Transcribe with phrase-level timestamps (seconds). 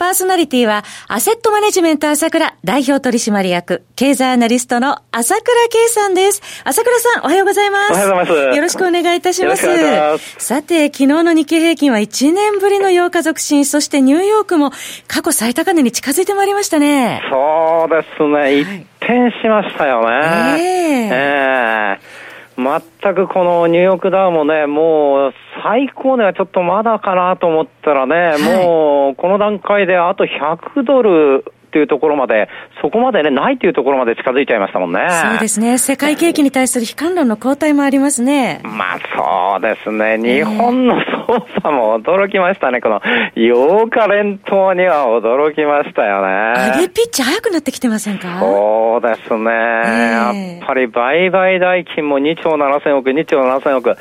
[0.00, 6.40] パーソナリティは、アセットマネジメント朝倉代表取締役、経済アナリストの朝倉慶さんです。
[6.64, 7.92] 朝倉さん、おはようございます。
[7.92, 8.56] おはようございます。
[8.56, 9.66] よろしくお願いいたします。
[9.66, 14.70] ますさて、昨日の日経平均は1年ぶりの8日続伸、そしてニューヨークも
[15.06, 17.20] 過去最高値に近づいてまいりましたね。
[17.30, 18.58] そうですね。
[18.58, 18.66] 一
[19.02, 20.16] 転しましたよね。
[20.58, 22.30] えー、えー
[23.02, 25.32] 全くこのニューヨークダウもね、もう
[25.62, 32.48] 最高値はちょっとまだかなと思ったらね、はい、もうこの段階であと100ドルっていうところまで、
[32.82, 35.06] そこまでね、ないっていうところまで近づいちゃいましたもんね。
[35.08, 35.78] そうですね。
[35.78, 38.60] 世界景気に対する悲観論の後退もありますね。
[38.64, 40.18] まあそうですね。
[40.18, 40.96] 日本の
[41.28, 42.80] 操作も驚きましたね。
[42.80, 43.00] この
[43.36, 46.54] 8日連投には驚きましたよね。
[46.74, 48.40] 上げピッチ早くなってきてませんか？
[48.40, 49.50] そうですね。
[49.52, 53.96] やっぱり売買代金も2兆7000億、2兆7000億。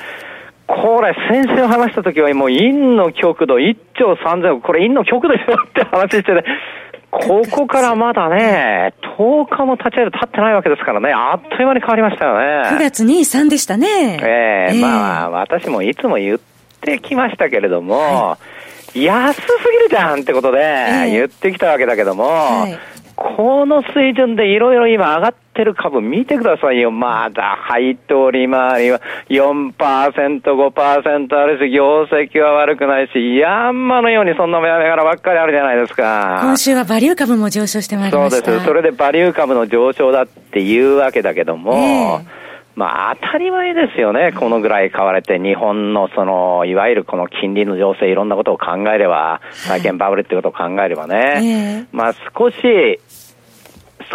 [0.69, 6.43] これ、先生話した時はもう、陰の極度1兆3000億、これ陰の極度ですよって話してね、
[7.09, 12.69] ここからまだね、10日も立ち会え経ってないわけですからね、あっという間に変わりましたよね。
[12.69, 14.19] 9月2、3でしたね。
[14.21, 16.39] ええー、まあ、私もいつも言っ
[16.81, 18.37] てきましたけれども、は
[18.93, 22.77] い、安すぎるじゃんってことで言ってきたわけだけども、はい、
[23.19, 26.89] この水準でいろいろ今上がってる株見てくださいよ。
[26.89, 29.73] まだ配当利回りは4%、
[30.41, 36.39] 5%あるし、業績は悪くないし、ヤンマのようにそんな銘柄ばっかりあるじゃないですか。
[36.43, 38.65] 今週はバリュー株も上昇してまいりましたそうです。
[38.65, 52.55] それでバリュー株の上昇だっていうわけだけども、えーまあ当たり前ですよね、このぐらい買われて、日本のその、いわゆるこの金利の情勢、いろんなことを考えれば、債券バブルってことを考えればね、まあ少し、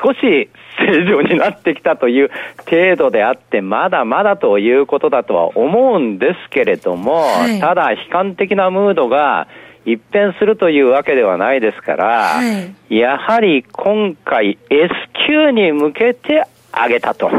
[0.03, 2.31] 少し正常になってきたという
[2.69, 9.47] 程度であって、まだまだということだとは思うんですけれども、はい、ただ悲観的なムードが
[9.84, 12.43] 一変するというわけではないですから、は
[12.89, 14.91] い、やはり今回 S
[15.27, 17.31] q に向けて上げたと。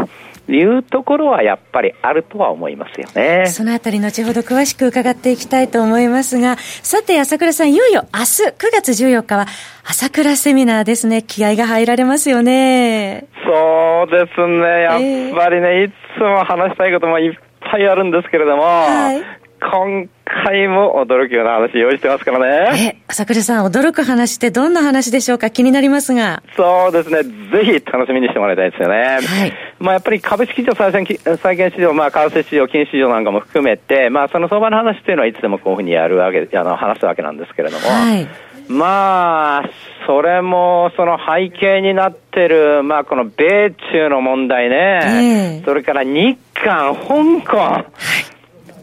[0.47, 3.47] いうところはやっぱりあるとは思いますよね。
[3.47, 9.47] そのあたり後ほど詳しく伺っていきたいと思いますが、さて朝倉さん、いよいよ明日9月14日は
[9.83, 11.23] 朝倉セミナーですね。
[11.23, 13.27] 気合が入られますよね。
[13.45, 14.81] そうですね。
[14.81, 19.23] やっぱりね、えー、いつも話したいこともいっぱいあるんですけれども、はい、
[19.71, 22.95] 今回も驚くような話用意してますからね。
[22.97, 25.49] え、朝倉さん、驚く話ってどんな話でしょうか？
[25.49, 26.43] 気になりますが。
[26.55, 27.23] そうですね。
[27.23, 28.95] ぜひ楽しみにしてもらいたいですよね。
[28.95, 29.53] はい。
[29.79, 37.87] まあやっぱり株式市場、債券債券市場、まあ為替市場、金市場なんかも含めて、まあその相場の話っていうのはいつでもこういうふうにやるわけ、あの、話すわけなんですけれども。
[37.87, 38.27] はい。
[38.67, 39.69] まあ、
[40.07, 47.03] それも、その背景になってる、まあ、この米中の問題ね、えー、それから日韓、香
[47.47, 47.85] 港、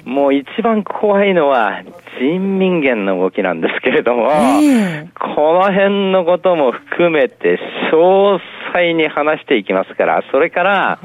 [0.05, 1.83] もう一番怖いのは
[2.19, 7.59] 人民元の動きなんですけれども、えー、この辺のことも含めて
[7.93, 8.39] 詳
[8.73, 11.01] 細に話していきますから、それから、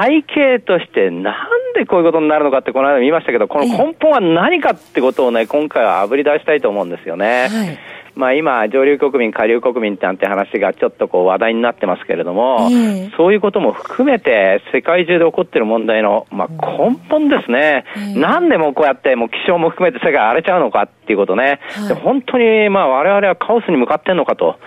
[0.00, 1.34] 背景としてなん
[1.74, 7.48] でこういうことになるのかってこの間見ましたけど、この根本は何かってことをね、今回は炙り出したいと思うんですよね。
[7.48, 24.58] はいまあ今、上流国民、下流国民なんて話がちょっとこう話題になってますけれども、えー、そういうことも含めて世界中で起こっている問題の、まあ、根本ですね、えー、なんでもこうやってもう気象も含めて世界荒れちゃうのかっていうことね、はい、本当にまあ我々はカオスに向かってるのかと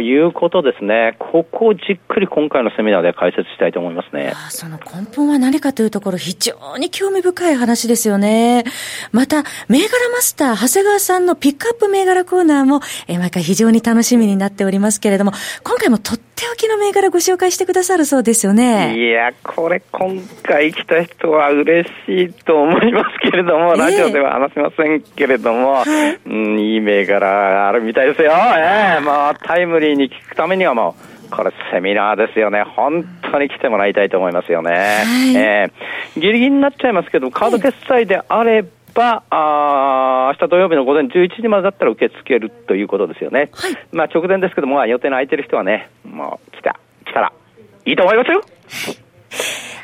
[0.00, 4.32] いうことですね、ここをじっくり今回のセミナーで解説したいと思いますね。
[4.48, 8.64] その根本は何かというところ、非常に興味深い話ですよね。
[9.12, 15.32] また、銘柄マスター、長谷川さんのピックアップ銘柄コーナーも、え毎回非常に楽しみになっておりますけれども、
[15.62, 18.96] 今回もとっておきの銘柄ご紹介してくださるそうですよね。
[18.96, 28.32] いや、これ今回来た人は嬉しいと思いますけれども、えー、ラジオでは話しませんけれども、はい、うん、いい銘柄あるみたいですよ。
[28.32, 32.62] ええー、まあ、タイムリーに聞くためにはもう、これセミナーですよね。
[32.62, 34.70] 本当に来てもらいたいと思いますよね。
[34.70, 34.76] は
[35.26, 43.50] い、えー、ギリギリになっちゃいますけど、カード決済であれば、ば、あ明日土曜日の午前11時までだったら受け付けるということですよね。
[43.52, 47.32] はい、まあ直前ですけども、予定の空いてる人はね、もう来た、来たら
[47.84, 48.42] いいと思いますよ。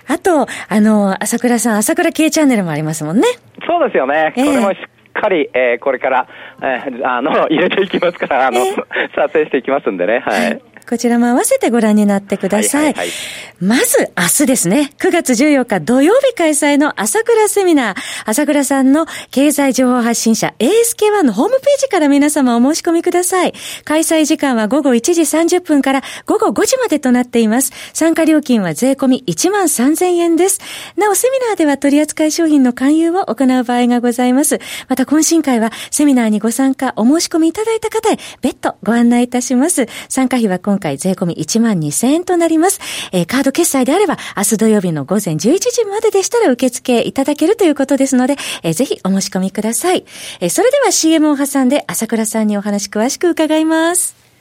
[0.09, 3.29] あと、あの、朝倉さん、朝倉系チャンネルもありますもんね。
[3.67, 4.33] そうですよね。
[4.37, 6.29] えー、これもしっかり、えー、これから、
[6.61, 8.77] えー、あの、入れていきますから、あの、えー、
[9.15, 10.63] 撮影していきますんでね、はい。
[10.89, 12.85] こちらも合わせてご覧になってください。
[12.87, 13.15] はいはいはい、
[13.61, 17.97] まず、明日ですね、9月14日土曜日開催の朝倉セミナー。
[18.25, 23.55] 朝倉さんの経済情報発信者 ASK1 のホームページから皆様お申し込みください。
[23.85, 27.73] 開催時間は午後1時30分から午後5時までとなっています。
[27.93, 30.61] 参加料金は税込み1万3000円です。
[30.97, 34.59] なお、セミナーでは取扱い商品の勧誘を行う場合がございます。
[34.89, 39.87] また、懇親会はセミナーにご参加、お申し込みいただいた方へ別途ご案内いたします。
[40.09, 42.81] 参加費は今今回税込み1万2000円となります。
[43.13, 50.07] えー、カード決済であれば、明日土曜日の午前11時まででしたら受付いただけるということですので、えー、ぜひお申し込みください。
[50.41, 54.32] えー、それでは CM を挟んで朝倉さんにお話詳しく伺います。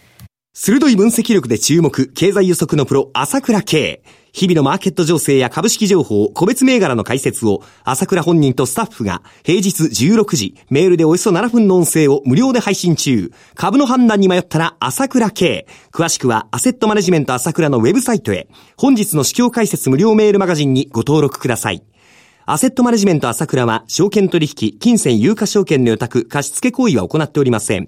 [0.53, 4.03] 鋭い分析力で注目、経済予測のプロ、朝倉慶。
[4.33, 13.31] 日々のマーケット情勢や株式情報、個別銘柄の解説を、朝倉本人とスタッフが、平日16時、メールでおよそ7分の音声を無料で配信中。
[13.56, 15.68] 株の判断に迷ったら、朝倉慶。
[15.94, 18.50] 詳しくは、アセットマネジメント朝倉のウェブサイトへ。
[18.75, 21.81] 本日の市況解説無料メールマガジンにご登録ください。
[22.45, 27.88] アセットマネジメント朝倉は、証券取引、金銭有価証券の予託、貸付行為は行っておりません。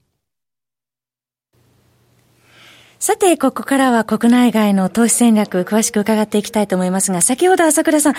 [3.01, 8.13] さて、ここからは国内外の投資戦略、詳しく伺っていきたいと思いますが、先ほど朝倉さん、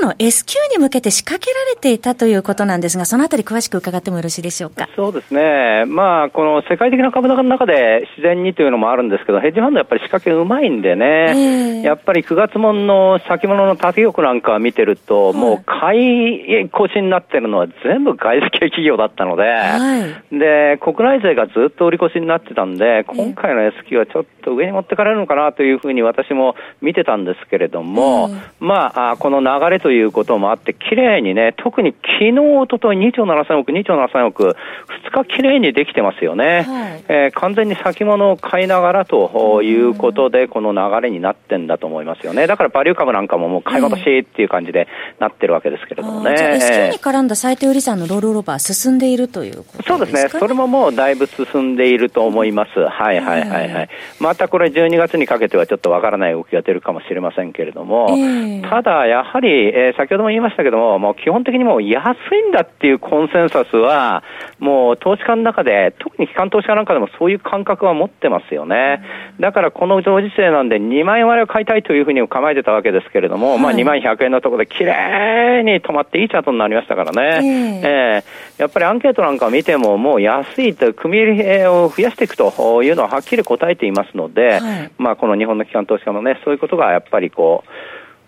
[0.00, 4.88] 今日の S q に向けて仕掛けられていたということなんですが、そのあたり詳しく伺ってもよろしいでしょうか？
[4.96, 5.84] そうですね。
[5.84, 28.30] まあ、この世界的な株高の中で自然にというのもあるんですけど、ヘッジファンドやっぱり仕掛けうまいんでね、えー、やっぱり9月もんの先物の縦玉なんか見てると、はい、もう買い越しになってるのは全部外資系企業だったので、はい、で、国内勢がずっと売り越しになってたんで、今回の S q はちょっとっと上に持ってかれるのかなというふうに私も見てたんですけれども、
[28.60, 34.56] まあ、この流れということもあって、綺麗にね、特に昨日、おととい2兆7000億、2兆7000億、
[35.04, 36.62] 2日綺麗にできてますよね。
[36.62, 42.46] はい、えー、完全に先物を買いながらということで、この流れになってんだと思いますよね。
[42.46, 44.88] だからバリュー株なんかももう買い戻しっていう感じで
[45.18, 46.36] なってるわけですけれどもね。
[46.36, 50.28] じゃあ S q に絡んだ最低売り算のロールオーバー進んでいるというね、そうですね。
[50.28, 52.80] それももうだいぶ進んでいると思います。
[52.80, 53.88] はいはいはいはい。
[54.20, 62.16] またこれ12月にかけてはちょっとわからない動きが出るかもしれませんけれども、えー、ただやはり、えー、先ほども言いましたけども、もう基本的にもう安
[62.46, 64.22] いんだっていうコンセンサスは、
[64.58, 69.02] もう投資家の中で、特に機関投資家なんかでもそういう感覚は持ってますよね。
[69.40, 77.80] だからこの常時制なんで2万円割れを買いたいというふうに構えてたわけですけれども、はい、まあ2万100円のところで綺麗に止まっていいチャートになりましたからね。
[77.82, 77.88] えー、
[78.18, 87.68] えー、やっぱりアンケートなんかを見ても、もう安いと、組み入れを増やしていくというのははっきり答えていますので、はい、まあこの日本の機関投資家もね、そういうことがやっぱりこう、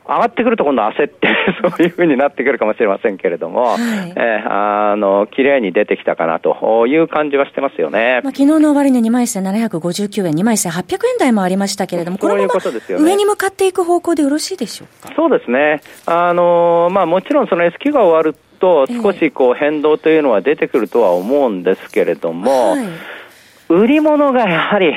[0.07, 1.29] 上がってくると今度焦って、
[1.63, 3.79] そういうふうになってくるかもしれませんけれども、はい、
[4.15, 8.21] えー、あの、綺麗に出てきたかなという感じはしてますよね。
[8.23, 12.49] まあ、昨日の終値2万1759円、2万1800円台もありましたけれども、このまま
[12.99, 15.15] 上に向かっていく方向でよろしいでしょうか？
[15.17, 15.81] そうですね。
[16.05, 22.87] あの、まあもちろんその S q が終わると、少しこう変動というのは出てくるとは思うんですけれども、はい、
[23.71, 24.95] 売り物がやはり、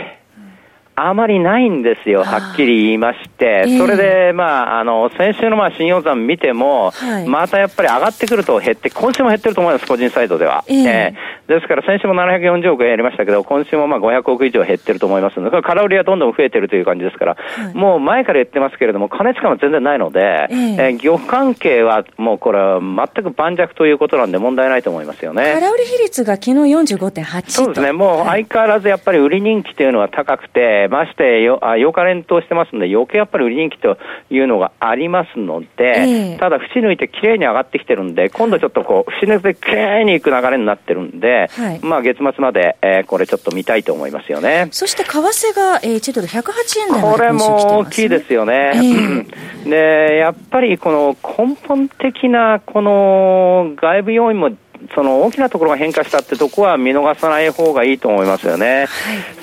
[0.99, 10.63] あまりないんですよ、はっきり言いまして、それで、まあ、あの先週のまあ新予算見ても、はい、またやっぱり上がってくると減って、今週も減ってると思います、個人サイドでは。
[10.67, 25.53] えー、えー、ですから先週も740億円やりましたけど、今週もまあ500億以上減ってると思いますので、空売りはどんどん増えてるという感じですから、はい、もう前から言ってますけれども、金力は全然ないので、えー、えー、業関係はもうこれは全く盤石ということなんで、問題ないと思いますよね。
[25.53, 33.97] 空売り比率が昨日45.8そうですね、もう相変わらずやっぱり売り人気というのは高くて、ましてよあ8日連投してますんで、余計やっぱり売り人気と
[34.29, 44.67] いうのがありますので、えー、ただ、節抜いてきれいに上がってきてるんで、今度ちょっとこう、節抜いてきれいにいく流れになってるんで、はい、まあ月末まで、えー、これちょっと見たいと思いますよね。
[44.71, 48.71] そして為替が、えー、1ドル108円台までこれも大きいですよね。
[48.75, 54.51] えー、で、やっぱりこの根本的なこの外部要因も
[54.93, 58.79] その大きなところが変化したってとこは見逃さない方がいいと思いますよね。
[58.79, 58.87] はい、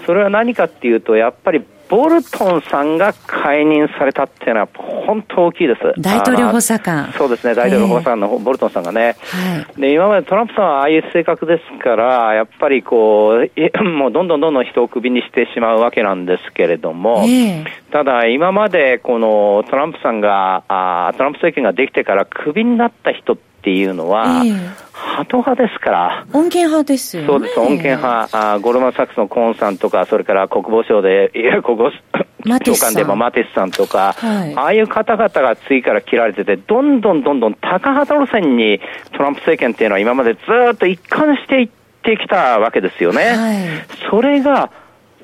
[0.07, 5.81] それは何かっていうと、やっぱりボルトンさんが解任されたっていうのは本当大きいです。
[6.01, 7.13] 大統領補佐官。
[7.17, 9.17] そうですね、大統領補佐官のボルトンさんがね。
[9.31, 26.27] はい、で、今までトランプさんはああいう性格ですから、やっぱりこう、 もうどんどんどんどん人をクビにしてしまうわけなんですけれども、えー、ただ今までこのトランプさんが、あトランプ政権ができてからクビになった人ってっていうのは、えーハト派ですから。
[26.33, 27.29] 穏健派ですよね。
[27.29, 28.29] そうです、穏健派。
[28.33, 31.91] あゴルマン・サックスのコーンさんとか、それから国防省で、いや、国防
[32.65, 38.81] 長官でもマティスさんとか、はい、ああいう方々が次から切られてて、どんどんどんどん高畑路線に
[39.13, 40.41] トランプ政権っていうのは今までず
[40.73, 41.69] っと一貫していっ
[42.03, 43.25] てきたわけですよね。
[43.25, 43.57] はい、
[44.11, 44.71] それが、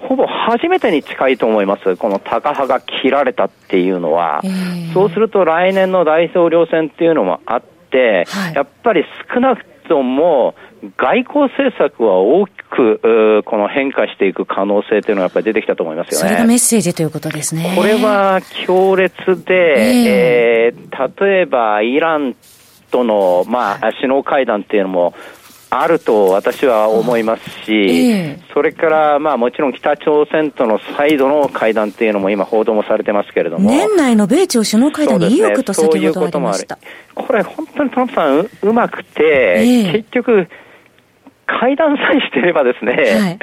[0.00, 4.40] ほぼ初めてに近いと思います、このタカ派が切られたっていうのは、
[4.94, 10.54] そうすると来年の大統領選っていうのもあって、はい、やっぱり少なくとも
[10.96, 16.28] 外交政策は大きくこの変化していく可能性というのがやっぱり出てきたと思いますよね。
[16.28, 17.74] それがメッセージということですね。
[17.76, 19.12] これは強烈
[19.44, 22.36] で、えー、えー、例えばイラン
[22.90, 25.14] との、まあ、首脳会談っていうのも、
[25.70, 33.70] あると私は思いますし、えー、それからまあもちろん北朝鮮との再度の会談っていうのも今報道もされてますけれども。
[33.70, 36.40] 年内の米朝首脳会談に意欲と先ほどあり。
[36.40, 36.74] ました。
[36.76, 36.82] ね、
[37.14, 39.22] これ本当にトランプさんううまくて、
[39.58, 40.48] えー、結局、
[41.46, 43.38] 会談さえしてればですね、はい。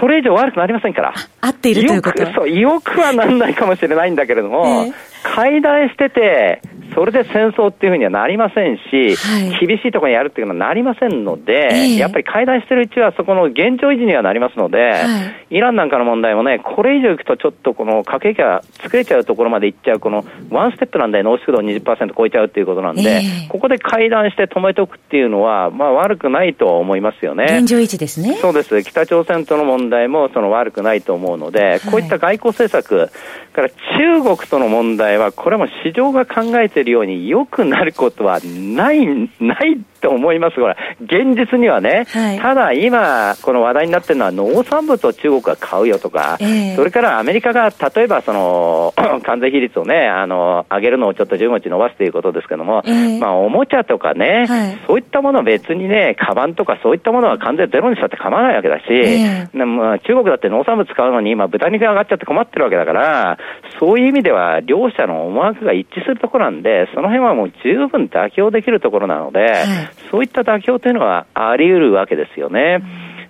[0.00, 1.14] それ以上悪くなりませんから。
[1.40, 2.24] 合っているということ。
[2.32, 4.92] そう、よくはなんないかもしれないんだけれども、えー、
[5.22, 6.62] 会談してて、
[6.94, 15.04] それで戦争っていうふうにはなりませんし、はい、厳しいところにやるっていうのはなりませんので、えー、やっぱり会談してるうちはそこの現状維持にはなりますので、は
[15.50, 27.58] い、イランなんかの問題もね、これ以上いくとちょっとこの核兵器が作れちゃうところまでいっちゃう、このワンステップなんで濃縮度20%超えちゃうっていうことなんで、えー、ここで会談して止めておくっていうのは、まあ悪くないとは思いますよね。
[27.60, 28.34] 現状維持ですね。
[28.36, 28.82] そうです。
[28.82, 33.10] 北朝鮮との問題もその悪くないと思うので、はい、こういった外交政策、
[33.58, 39.06] から中国との問題は、これも市場が考えているように良くなることはない、
[39.40, 40.76] ないと思います、これ。
[41.00, 42.06] 現実にはね。
[42.08, 63.38] はい、ただ今、この話題になってるのは農産物を中国が買うよとか、えー、それからアメリカが例えばその、 関税比率をね、あの、上げるのをちょっと15日伸ばすということですけども、えー、まあおもちゃとかね、はい、そういったものは別にね、カバンとかそういったものは関税ゼロにしたって構わないわけだし、えー、まあ、中国だって農産物買うのに今豚肉が上がっちゃって困ってるわけだから、
[63.78, 72.82] そういう意味では両者の思惑が一致するところなんで、その辺はもう十分妥協できるところなので、はい、そういった妥協というのはあり得るわけですよね。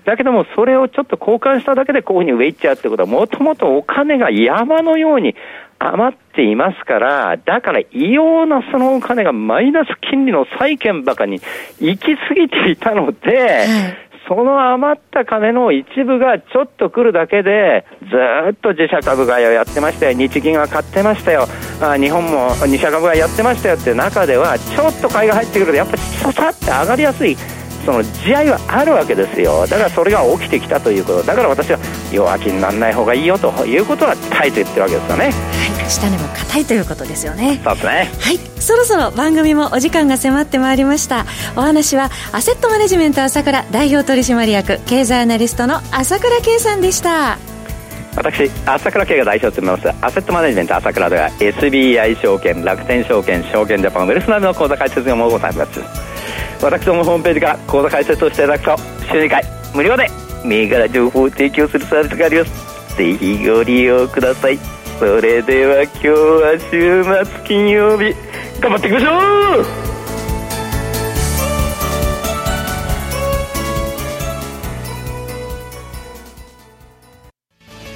[0.04, 5.34] だけども、それをちょっと交換しただけでこういうふうに上行っちゃうってことは、もともとお金が山のように
[5.78, 11.40] 余っていますから、だから異様なそのお金がマイナス金利の債券ばかに
[11.80, 13.66] 行き過ぎていたので、
[14.28, 18.08] その余った金の一部がちょっと来るだけで、ず
[18.50, 21.46] っと自社株買いをやってましたよ、日銀は買ってましたよ、
[21.80, 27.36] あ日本も自社株買いやってましたよっていう中では、ちょっと買いが入ってくると、やっぱりささって上がりやすい。
[27.88, 31.78] その地合いはあるわけですよ、だからそれが起きてきたということ、だから私は
[32.12, 35.24] 弱気にならない方がいいよということは、耐えて言ってるわけですよね。
[35.24, 37.62] はい、下根も硬いということですよね。
[37.64, 38.10] そうですね。
[38.20, 41.24] はい、そろそろ番組もお時間が迫ってまいりました。
[41.56, 47.38] お話はアセットマネジメント朝倉代表取締役経済アナリストの朝倉圭さんでした。
[48.16, 56.07] 私、朝倉慶が代表を務めますアセットマネジメント朝倉では SBI 証券、楽天証券、証券ジャパン、ウェルスナビの口座開設業もございます。
[56.60, 58.76] 私どもホームページから口座開設をしていただくと
[59.10, 60.08] 週2回無料で
[60.44, 62.96] 銘柄情報を提供するサービスがあります。
[62.96, 64.58] ぜひご利用ください。
[64.98, 68.14] それでは今日は週末金曜日。
[68.60, 69.88] 頑張っていきましょう。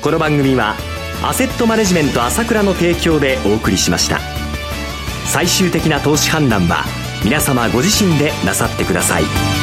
[0.01, 0.75] この番組は
[1.25, 4.19] アセットマネジメント朝倉の提供でお送りしました。
[5.27, 6.85] 最終的な投資判断は
[7.25, 9.62] 皆様ご自身でなさってください。